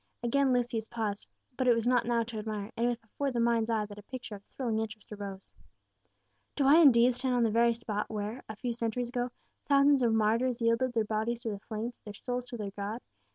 Again 0.23 0.51
Lucius 0.51 0.87
paused, 0.87 1.27
but 1.55 1.67
it 1.67 1.75
was 1.75 1.85
not 1.85 2.07
now 2.07 2.23
to 2.23 2.39
admire, 2.39 2.71
and 2.75 2.87
it 2.87 2.89
was 2.89 2.97
before 2.97 3.31
the 3.31 3.39
mind's 3.39 3.69
eye 3.69 3.85
that 3.85 3.99
a 3.99 4.01
picture 4.01 4.33
of 4.33 4.43
thrilling 4.45 4.79
interest 4.79 5.11
arose. 5.11 5.53
"Do 6.55 6.65
I 6.65 6.77
indeed 6.77 7.13
stand 7.13 7.35
on 7.35 7.43
the 7.43 7.51
very 7.51 7.75
spot 7.75 8.09
where, 8.09 8.43
a 8.49 8.55
few 8.55 8.73
centuries 8.73 9.09
ago, 9.09 9.29
thousands 9.67 10.01
of 10.01 10.11
martyrs 10.11 10.59
yielded 10.59 10.93
their 10.93 11.05
bodies 11.05 11.41
to 11.41 11.51
the 11.51 11.59
flames, 11.59 11.99
their 12.03 12.15
souls 12.15 12.47
to 12.47 12.57
their 12.57 12.71
God?" 12.71 12.99